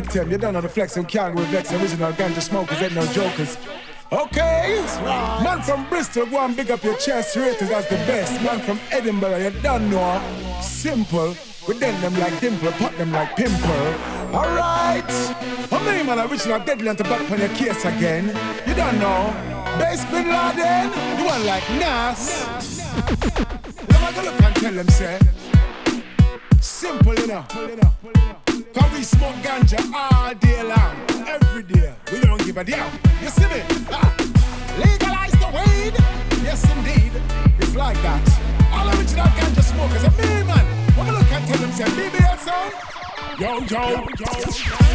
[0.00, 0.30] victim.
[0.30, 1.72] You don't know the flex and can't with vex.
[1.72, 3.56] Original ganja smokers ain't no jokers.
[4.12, 4.84] Okay,
[5.42, 8.40] man from Bristol, go and big up your chest, rated as the best.
[8.42, 10.22] Man from Edinburgh, you don't know.
[10.60, 11.34] Simple,
[11.66, 13.86] we dent them like dimple, pop them like pimple.
[14.32, 15.10] Alright,
[15.70, 18.26] how many man original deadly to back on your case again?
[18.66, 19.34] You don't know.
[19.78, 20.86] Bass Bin Laden,
[21.18, 22.46] you want like Nas.
[23.88, 25.18] Let me go look and tell them, say.
[26.60, 27.14] Simple.
[27.14, 28.25] Cause
[28.96, 30.96] we smoke ganja all day long,
[31.28, 31.92] every day.
[32.10, 32.90] We don't give a damn.
[33.22, 33.60] You see me?
[33.90, 34.16] Ah.
[34.78, 35.94] Legalize the weed.
[36.42, 37.12] Yes, indeed.
[37.58, 38.24] It's like that.
[38.72, 40.64] All original ganja smokers are me, man.
[40.96, 42.72] When we look and tell them, say, BBL sound.
[43.38, 43.84] Yo, yo,
[44.20, 44.30] yo.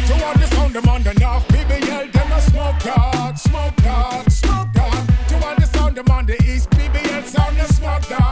[0.08, 1.46] To all the sound, them on the north.
[1.48, 5.06] BBL, them a smoke dog, smoke dog, smoke dog.
[5.28, 6.68] To all the sound, them on the east.
[6.70, 8.31] BBL sound, the smoke dog,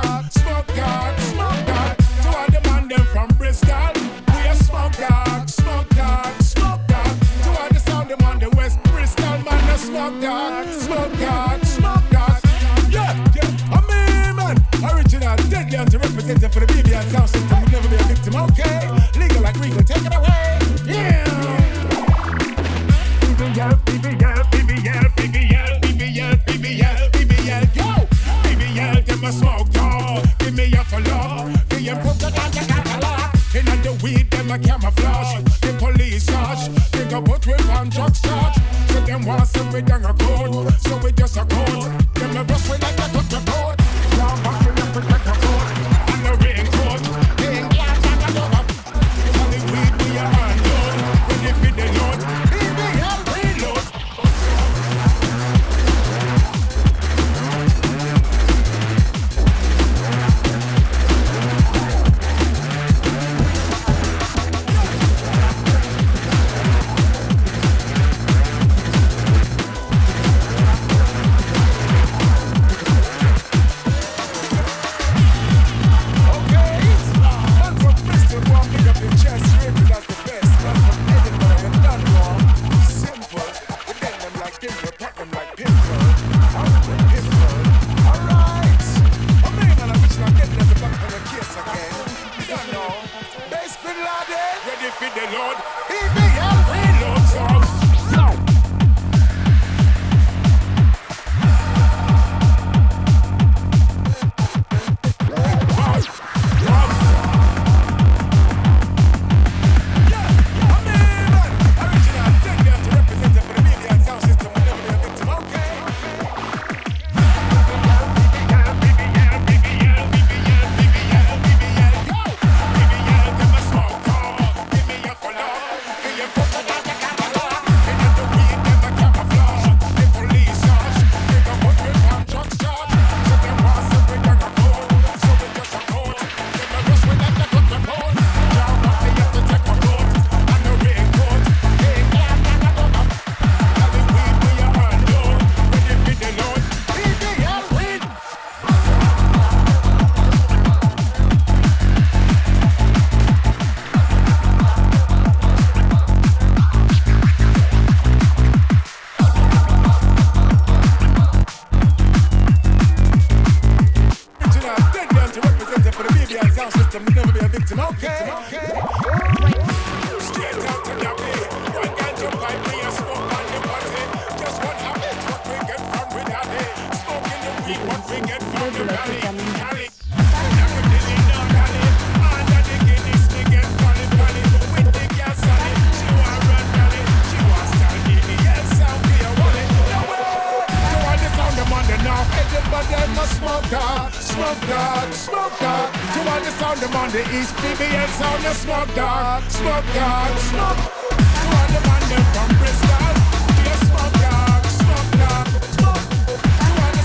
[192.52, 195.92] north, everybody a smoke dog, smoke dog, smoke dog.
[195.92, 200.38] To all the sound them on the east, BBL sound a smoke dog, smoke dog,
[200.38, 200.76] smoke.
[201.18, 202.02] To the man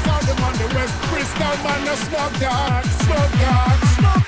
[0.06, 4.25] from the the west, Bristol man a smoke dog, smoke dog, smoke.